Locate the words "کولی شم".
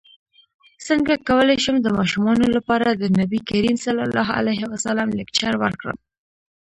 1.27-1.75